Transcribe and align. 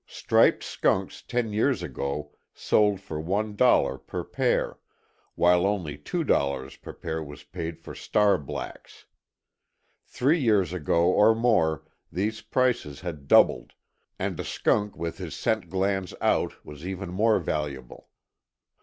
Striped 0.07 0.63
skunks 0.63 1.21
ten 1.21 1.53
years 1.53 1.83
ago 1.83 2.31
sold 2.55 2.99
for 2.99 3.19
one 3.19 3.55
dollar 3.55 3.99
per 3.99 4.23
pair, 4.23 4.79
while 5.35 5.63
only 5.67 5.95
two 5.95 6.23
dollars 6.23 6.75
per 6.75 6.91
pair 6.91 7.21
was 7.23 7.43
paid 7.43 7.77
for 7.79 7.93
ŌĆ£star 7.93 8.43
blacksŌĆØ. 8.43 9.05
Three 10.07 10.39
years 10.39 10.73
ago 10.73 11.03
or 11.11 11.35
more 11.35 11.83
these 12.11 12.41
prices 12.41 13.01
had 13.01 13.27
doubled, 13.27 13.73
and 14.17 14.39
a 14.39 14.43
skunk 14.43 14.97
with 14.97 15.19
his 15.19 15.35
scent 15.35 15.69
glands 15.69 16.15
out 16.19 16.65
was 16.65 16.83
even 16.87 17.09
more 17.11 17.37
valuable. 17.37 18.09